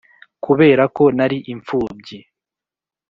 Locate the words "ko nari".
0.95-1.37